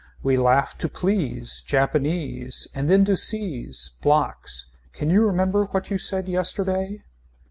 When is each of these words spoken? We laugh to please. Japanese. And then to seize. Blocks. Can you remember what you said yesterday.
We 0.23 0.35
laugh 0.35 0.75
to 0.79 0.89
please. 0.89 1.61
Japanese. 1.63 2.67
And 2.73 2.89
then 2.89 3.05
to 3.05 3.15
seize. 3.15 3.91
Blocks. 4.01 4.65
Can 4.93 5.11
you 5.11 5.21
remember 5.23 5.65
what 5.65 5.91
you 5.91 5.99
said 5.99 6.27
yesterday. 6.27 7.03